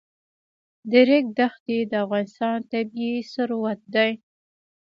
[0.91, 4.11] د ریګ دښتې د افغانستان طبعي ثروت دی.